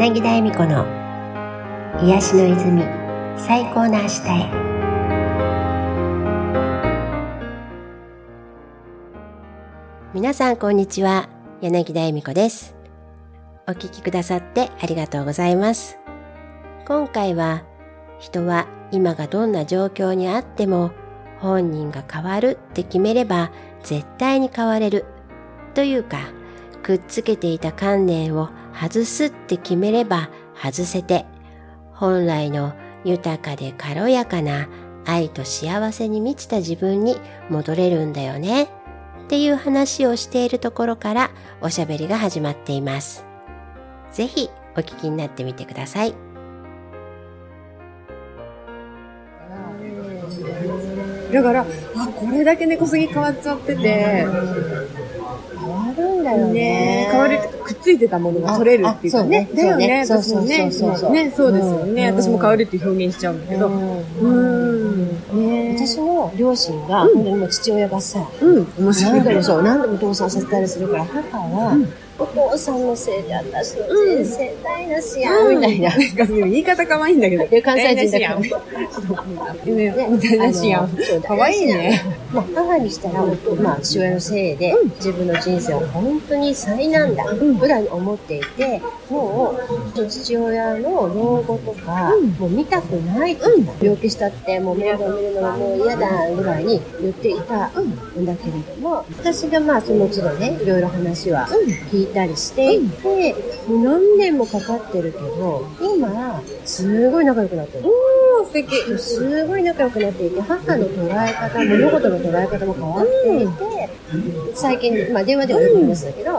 [0.00, 0.86] 柳田恵美子の
[2.02, 2.82] 癒しの泉
[3.36, 4.50] 最高の明日へ。
[10.14, 11.28] 皆さんこんにちは。
[11.60, 12.74] 柳田恵美子です。
[13.68, 15.98] お聞きくださってありがとうございます。
[16.86, 17.64] 今回は
[18.18, 20.92] 人は今がどんな状況にあっても
[21.40, 25.04] 本人が変わるって決めれば絶対に変われる
[25.74, 26.32] というか
[26.82, 28.48] くっつけていた観念を
[28.80, 31.26] 外すって決めれば外せて
[31.92, 32.72] 本来の
[33.04, 34.68] 豊かで軽やかな
[35.04, 37.16] 愛と幸せに満ちた自分に
[37.50, 38.68] 戻れるんだよねっ
[39.28, 41.30] ていう話をしているところから
[41.60, 43.24] おしゃべりが始まっています。
[44.12, 46.14] ぜひお聞きになってみてください。
[51.32, 51.64] だから、
[51.96, 54.26] あ、これだけ根こそぎ変わっちゃってて、
[55.70, 56.52] わるんだよね。
[56.52, 59.48] ね変わるくっついてたものが取れるっていうかね。
[59.54, 60.04] だよね。
[60.06, 60.70] そう私もね。
[60.70, 62.08] そうね、そうですよね。
[62.08, 63.68] うん私も変わるっていう表現しちゃうんだけど。
[63.68, 63.70] う
[64.22, 65.10] うんん。
[65.32, 68.66] ね私の両親が、うん本当にもう父親がさ、うん。
[68.78, 69.12] 面白い。
[69.12, 71.76] 何度もそう、何度も倒産させたりするから、母は、
[72.20, 75.88] お父さんのせいで私の人生台無しや、みたいな。
[75.88, 77.46] なんか言い方可愛いんだけど。
[77.46, 78.50] で関西人だからね。
[80.10, 80.90] みたいなしやん。
[81.26, 82.19] 可愛いね。
[82.32, 83.24] まあ、母にしたら、
[83.60, 89.58] まあ、父親のせいで、自分の人生を本当に災難だ、普段思っていて、も
[89.96, 93.48] う、父親の老後とか、もう見たくないと、
[93.80, 101.48] 病気したって、もう面倒見るのがもう嫌だぐらいに言っていたんだけれども、私がまあ、その都度ね、いろいろ話は
[101.90, 103.34] 聞いたりしていて、
[103.66, 107.84] もう何年もかかってるけど、今、すごい仲良くなってる。
[108.50, 108.98] 素敵。
[108.98, 113.88] すごい仲良くなっていて、母の捉え方、物事の捉え方も変わっていて、
[114.54, 116.38] 最近、まあ電話ではよく言いますけど、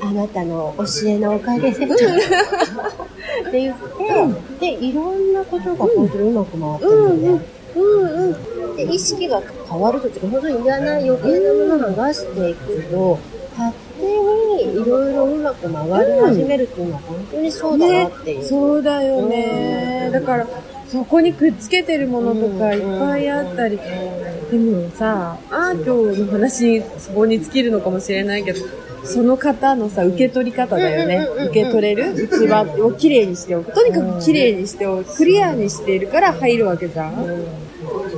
[0.00, 1.86] あなたの教えのおかげで、って
[3.60, 7.40] 言って、で、いろんなことが本当にうまく回ってるのね。
[7.76, 8.76] うんうん。
[8.76, 13.18] で、意識が変わるとき本当にいらない余計なものを出していくと、
[13.56, 18.44] 勝手にいろいろうまく回り始めるっていうのは本当にそうだなっていう。
[18.44, 20.02] そうだよね。
[20.06, 20.46] うんだから、
[20.90, 23.78] そこにくっつけてるものとかいっぱいあったり。
[24.50, 28.60] でもさ、アートの話、そこに尽きるのかもしれないけど、
[29.04, 33.72] その方のさ、受け取り方だよね受け取れる器をきれいにしておく。
[33.72, 35.14] とにかくきれいにしておく。
[35.14, 37.12] クリアにしているから入るわけじゃん。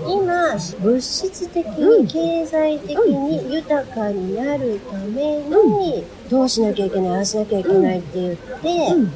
[0.08, 8.38] 今、物質的に、経済的に豊かになるために、どうしなきゃいけない、ああしなきゃいけないって言って、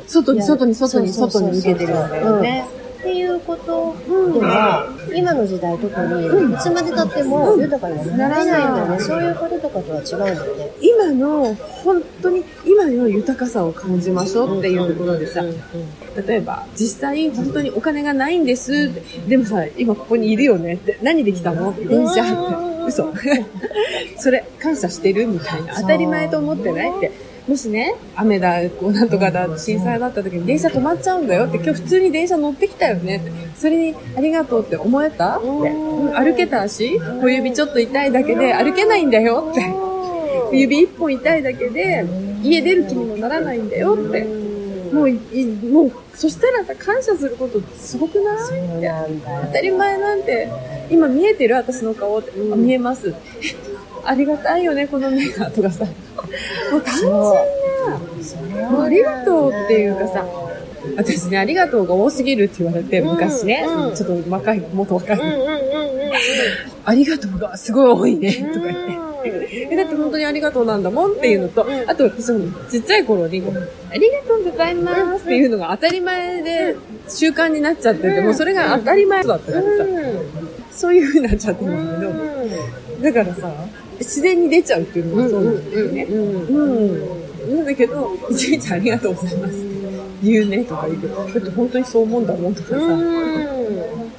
[0.07, 2.84] 外に、外に、外に、外に受けてるんだよね。
[3.05, 3.95] っていうこと
[4.33, 8.99] では、今の時代特に、いつまで経っても豊かにはならないんだね。
[8.99, 10.71] そういうこととかとは違うんだよね。
[10.81, 15.45] 今の、本当に、今の豊かさを感じましょうっていうところでさ、
[16.27, 18.91] 例えば、実際本当にお金がないんです。
[19.29, 20.99] でもさ、今ここにいるよねって。
[21.03, 21.75] 何で来たの？
[21.77, 22.87] 電車って。
[22.87, 23.13] 嘘。
[24.19, 25.75] それ、感謝してるみたいな。
[25.75, 27.34] 当たり前と思ってないって。
[27.47, 31.57] もしね、雨だ、こうなんとかだ、震災だった時に電車止まっちゃうんだよって。
[31.59, 33.31] 今日普通に電車乗ってきたよねって。
[33.55, 35.39] それにありがとうって思えた？
[35.39, 35.47] って。
[35.47, 40.57] うん歩けた足小指ちょっと痛いだけで歩けないんだよって。
[40.57, 42.07] 指一本痛いだけで
[42.43, 44.25] 家出る気にもならないんだよって。
[44.93, 45.11] もう
[45.71, 48.39] もう、そしたらさ、感謝することすごくない？
[48.39, 50.49] そうなんだよ当たり前なんて、
[50.89, 53.13] 今見えてる私の顔って、あ見えます。
[54.05, 55.85] えありがたいよね、この目が、とかさ。
[55.85, 60.25] もう単純な、もうありがとうっていうかさ、
[60.97, 63.89] 私ね、ありがとうが多すぎるって言われて、昔ね、うん。
[63.89, 65.21] うんちょっと若い、もっと若い。
[66.85, 69.05] ありがとうがすごい多いね、とか言って。
[69.71, 72.41] え、だって本当にありがとうなんだもんっていうのと、あと私も
[72.71, 73.43] ちっちゃい頃に、
[73.91, 76.77] ありがとうございますっていうのが当たり前で
[77.09, 79.85] 習慣になっちゃってて、もうそれが当たり前だったからさ、
[80.75, 83.53] そういう風になっちゃってるんだけど、だからさ、
[83.99, 86.05] 自然に出ちゃうっていうのもそうなんだよね。
[86.05, 87.57] うん。
[87.57, 89.65] なんだけど、いちいちありがとうございますって
[90.23, 92.27] 言うねとか言うけど、だって本当にそう思うん。
[92.27, 92.55] だもん。
[92.55, 92.77] とかさ、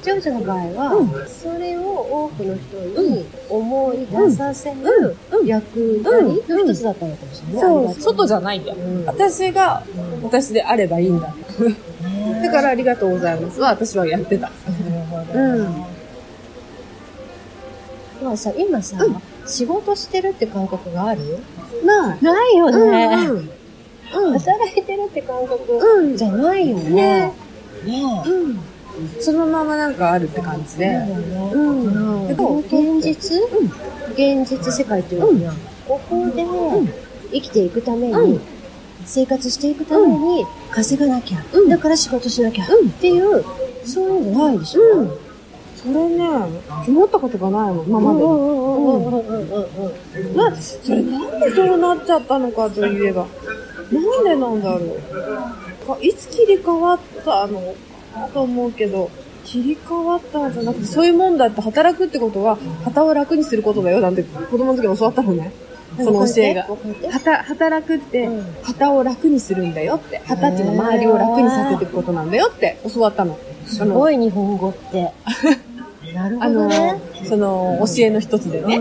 [0.02, 7.62] ジョージの場合は、それを多くの人に思い出させる役割の一つだったのかもしれない。
[7.62, 8.64] そう、外じゃないん。
[8.64, 8.76] だよ。
[9.06, 9.82] 私が、
[10.22, 11.20] 私であればいいん。
[11.20, 11.34] だ。
[12.42, 14.50] だからありがとうございますは私はやってた。
[15.34, 15.95] うん。
[18.22, 18.96] まあさ、今さ、
[19.46, 21.20] 仕事してるって感覚がある？
[21.84, 23.26] なないよね。
[23.28, 23.50] うん。
[24.30, 24.38] うん。
[24.38, 27.32] 働いてるって感覚うんじゃないよね。
[27.84, 28.28] ねえ。
[28.28, 28.58] うん。
[29.20, 30.86] そのままなんかあるって感じで。
[30.86, 32.28] ねうん。
[32.28, 33.38] でも現実、
[34.12, 35.54] 現実世界っていうのは、
[35.86, 36.44] ここで
[37.32, 38.40] 生きていくために、
[39.04, 41.44] 生活していくために稼がなきゃ。
[41.52, 42.66] うんだから仕事しなきゃ。
[42.66, 43.44] うんっていう、
[43.84, 44.82] そういうのないでしょ？
[44.82, 45.10] うん。
[45.86, 46.24] それね、
[46.88, 48.24] 思ったことがないもん、今までに。
[48.24, 53.26] うんうんうんうんうんうんな、それなんでそうなっちゃったのかといえば、
[53.92, 55.86] なんでなんだろう。
[55.86, 57.74] かいつ切り替わったの
[58.12, 59.10] かと思うけど、
[59.44, 65.52] 切り替わったんじゃなくて、そういうもんだって働くってことは、旗を楽にすることだよなんて子供の時に教わったのね。
[65.98, 66.66] その教えが。
[67.42, 70.20] 働くってうん、旗を楽にするんだよって。
[70.26, 73.38] 旗っていうのは周りを楽にさせていくことなんだよって教わったの。
[73.66, 75.12] すごい日本語って。
[76.30, 78.80] なるあのほどね。、その、教えの一つでね。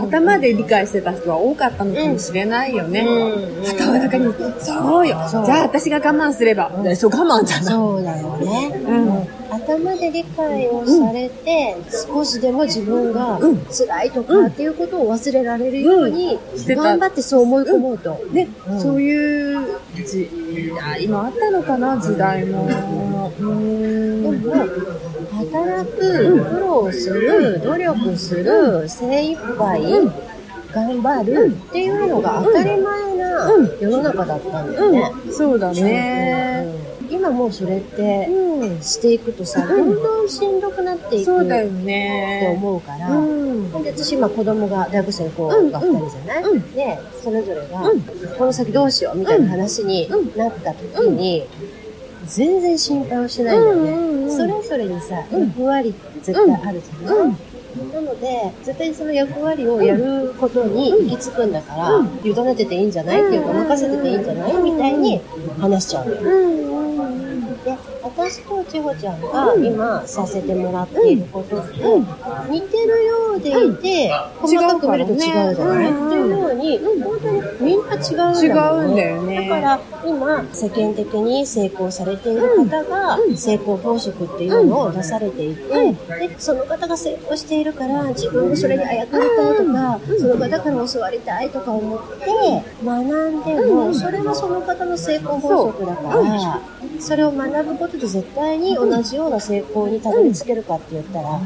[0.00, 3.00] 頭で理解してた人は多かったのかもしれないよね。
[3.00, 5.16] うん旗は中に、そうよ。
[5.28, 6.70] そうじゃあ私が我慢すれば。
[6.96, 7.74] そう我慢じゃない。
[7.74, 8.80] そうだよね。
[8.86, 11.76] うん頭で理解をされて、
[12.08, 18.20] 少しでも自分がうん辛いとかっていうことを忘れられるように、してた頑張ってそう思い込もうと。
[18.32, 20.28] で、うんそういう時
[20.76, 22.68] 代もあったのかな、時代も、
[25.36, 29.82] 働く、苦労する、努力する、精一杯、
[30.72, 33.78] 頑張るっていうのが当たり前なうん。
[33.80, 35.12] 世の中だったんだよね。
[35.26, 36.66] うん、そうだね。
[37.00, 37.14] うん。
[37.14, 38.82] 今もうそれってうん。
[38.82, 39.94] していくとさ、うん。
[39.94, 42.52] どんどんしんどくなっていくってそうだよね。
[42.56, 43.82] 思うから、うん。
[43.82, 45.68] で私今子供が大学生の子がうん。
[45.68, 46.72] 2人じゃない、うん。
[46.72, 48.00] で、それぞれが、うん。
[48.38, 50.36] この先どうしようみたいな話にうん。
[50.36, 51.46] なった時に、
[52.26, 53.90] 全然心配をしないんだよね。
[53.90, 54.36] うんうんうん。
[54.36, 55.40] それぞれにさ、うん。
[55.48, 57.36] 役割って絶対あるじゃない、うん。
[57.92, 62.20] なので、絶対その役割をやることに行き着くんだから、うん。
[62.24, 63.26] 委ねてていいんじゃない？
[63.26, 64.56] っていうか、任せてていいんじゃない？
[64.56, 65.20] みたいに
[65.60, 66.20] 話しちゃうのよ。
[66.22, 66.98] うん。
[66.98, 67.64] うん。
[67.64, 67.76] で、
[68.16, 71.74] 私と千穂ちゃんが今させてもらっていることって、
[72.50, 74.10] 似てるようでいて、
[74.40, 78.44] 細かく見ると違うじゃない、っていうように、本当にみんな違うんだよね。
[78.46, 79.48] 違うんだよね。
[79.50, 85.96] だから今、世間的に成功されている方が、成功法則っていうのを出されていて、で、
[86.38, 92.26] その方が成功しているから、自分もそれにあやかりたいとか、その方から教わりたいとか思って、
[92.82, 96.60] 学んでも、それはその方の成功法則だから、
[96.98, 101.40] それを学ぶことで絶対に同じような成功にたどり着けるかって言ったら、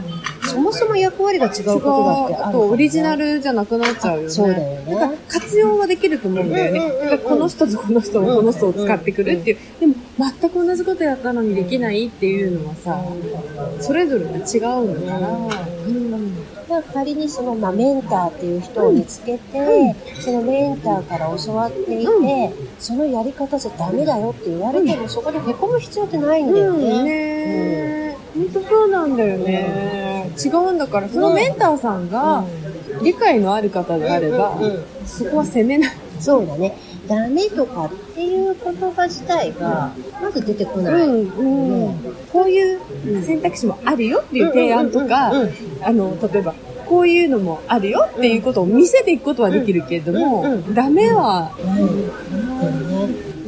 [0.48, 4.30] そもそも役割が違うことだってあるからねあと、オリジナルじゃなくなっちゃうよね。
[4.30, 6.80] そうだよねだから活用はできると思うんだよね。
[6.80, 9.58] だからこの人とこの人もこの人を使ってくるっていう。
[9.80, 13.02] でも、全く同じことやったのにできないっていうのはさ、
[13.80, 15.28] それぞれが違うんだから。
[15.28, 27.04] うんだから仮にその、まあ、メンターっていう人を見つけて、そのメンターから教わっていて、そのやり方じゃダメだよって言われても、そこで凹む必要ってないんだようんね。
[28.12, 30.30] ね本当そうなんだよね。
[30.38, 32.44] 違うんだから、そのメンターさんが
[33.02, 35.96] 理解のある方であればうんうんうん、そこは責めない。
[36.20, 36.76] そうだね。
[37.08, 40.94] ダメとかっていう言葉自体が、まず出てこない。
[40.94, 42.16] うん、うん。
[42.32, 46.54] こういう選択肢もあるよっていう提案とかうんうんうん、あの、例えば、
[46.86, 51.52] こういうのもあるよっていうことを見せていくことはできるけれどもうんうん、ダメは。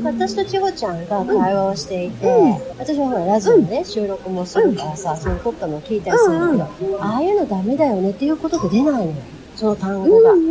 [0.04, 9.14] 私と千穂ちゃんが会話をしていて、うん私はほら、ラジオね、収録もするからさ、その撮ったのを聞いたりするんだけど、ああいうのダメだよねっていうことで出ないのよ。
[9.54, 10.32] その単語が。
[10.32, 10.50] うんう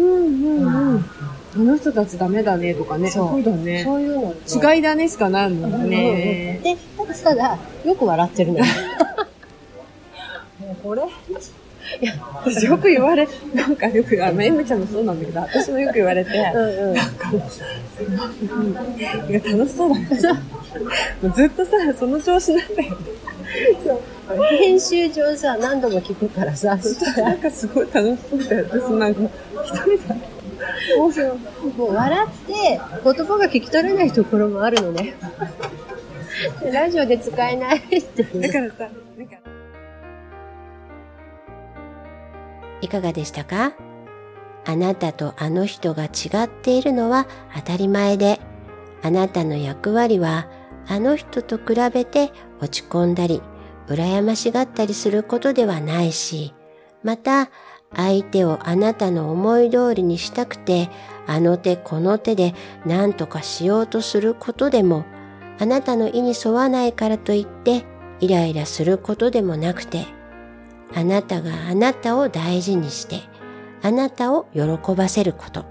[0.62, 1.06] んうん。
[1.53, 3.10] あの人たちダメだねとかね。
[3.10, 3.29] そう。
[3.29, 3.84] そうだね。
[3.84, 4.34] そういうの。
[4.74, 6.60] 違いだねしかないもんね。
[6.63, 8.65] で、ただただ、よく笑ってるのよ。
[10.60, 11.01] もうこれ
[12.01, 12.13] いや、
[12.46, 13.75] 私よく言われ、なん。
[13.75, 14.79] かよく、あの、エムちゃん。
[14.79, 15.20] もそうなん。
[15.20, 16.91] だけど、私もよく言われて、うん。
[16.91, 16.96] うん。
[16.96, 17.01] い
[19.34, 20.05] や、楽しそうだね。
[21.22, 22.75] もうずっとさ、その調子なん。
[22.75, 22.98] だよね。
[24.60, 26.77] 編集上さ、何度も聞くからさ、
[27.17, 27.38] なん。
[27.39, 28.65] かすごい楽しそうだよ。
[28.70, 29.15] 私なん。
[29.15, 29.22] か、
[29.65, 30.15] 一人だ。
[30.98, 31.38] もうそう。
[31.77, 35.15] もう笑って、言葉が聞き取れないところもあるのね。
[36.62, 38.22] で ラジオで使えないって。
[38.22, 39.36] いうだからさ、なんか、
[42.82, 43.74] いかがでしたか？
[44.65, 46.10] あなたとあの人が違
[46.44, 48.39] っているのは当たり前で、
[49.01, 50.48] あなたの役割は
[50.88, 53.41] あの人と比べて落ち込んだり、
[53.88, 56.53] 羨ましがったりすることではないし、
[57.03, 57.50] また
[57.95, 60.89] 相手をあなたの思い通りにしたくて、
[61.27, 62.53] あの手この手で
[62.86, 65.05] 何とかしようとすることでも、
[65.60, 67.86] あなたの意に沿わないからといって
[68.19, 70.05] イライラすることでもなくて、
[70.95, 73.21] あなたがあなたを大事にして、
[73.81, 74.62] あなたを喜
[74.95, 75.65] ばせること、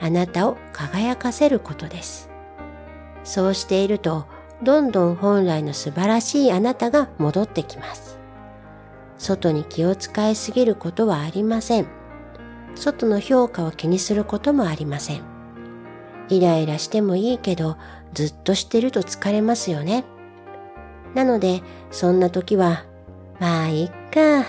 [0.00, 2.30] あなたを輝かせることです。
[3.24, 4.26] そうしていると、
[4.62, 8.17] どんどん本来の素晴らしいあなたが戻ってきます。
[9.18, 11.88] 外に気を使いすぎることはありません。
[12.74, 15.22] 外の評価を気にすることもありません。
[16.28, 17.76] イライラしてもいいけど、
[18.14, 20.04] ずっとしてると疲れますよね。
[21.14, 22.84] なので、そんな時は、
[23.40, 24.44] まあ、いっか、っ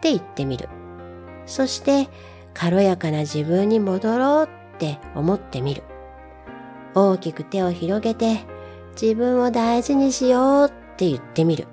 [0.00, 0.68] て言ってみる。
[1.46, 2.08] そして、
[2.54, 5.82] 軽やかな自分に戻ろうって思ってみる。
[6.94, 8.40] 大きく手を広げて、
[9.00, 11.66] 自分を大事にしようって言ってみる。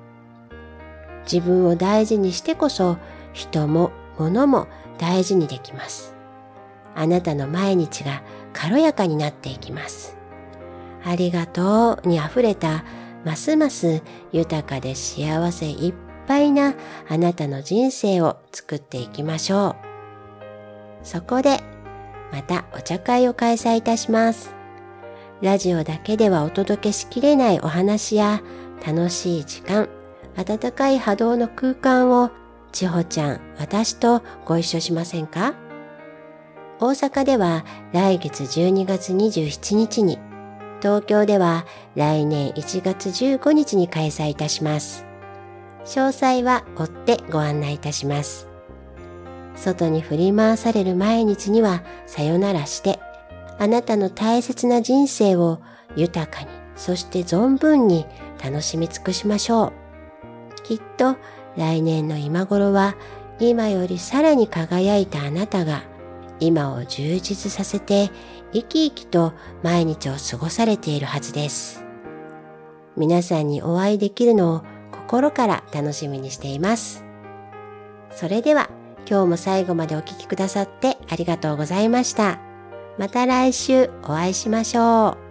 [1.31, 2.97] 自分を大事にしてこそ、
[3.33, 4.67] 人も物も
[4.97, 6.15] 大事にできます。
[6.95, 10.17] あなたの毎日が軽やかになっていきます。
[11.03, 12.83] ありがとうに溢れた
[13.23, 15.93] ますます豊かで幸せいっ
[16.27, 16.75] ぱいな
[17.07, 19.75] あなたの人生を作っていきましょう。
[21.03, 21.61] そこで
[22.31, 24.53] またお茶会を開催いたします。
[25.41, 28.41] ラジオだけではお届けしきれないお話や
[28.85, 29.87] 楽しい時間、
[30.39, 32.31] 温かい波動の空間を
[32.71, 35.53] 千穂ちゃん、私とご一緒しませんか？
[36.79, 40.17] 大阪では来月12月27日に
[40.79, 41.65] 東京では
[41.95, 45.05] 来年1月15日に開催いたします。
[45.83, 48.47] 詳細は追ってご案内いたします。
[49.57, 52.97] 外に振り回される毎日にはさよならして、
[53.57, 55.59] あなたの大切な人生を
[55.97, 58.05] 豊かに、そして存分に
[58.41, 59.88] 楽しみ尽くしましょう。
[60.69, 61.17] きっと
[61.57, 62.95] 来年の今頃は
[63.39, 65.81] 今よりさらに輝いたあなたが
[66.39, 68.11] 今を充実させて
[68.53, 69.33] 生き生きと
[69.63, 71.83] 毎日を過ごされているはずです。
[72.95, 77.03] 皆さんにお会いできるのを心から楽しみにしています。
[78.11, 78.69] それでは
[79.09, 82.39] 今日も最後までお聴きくださってありがとうございました。
[82.99, 85.28] また来週お会いしましょう。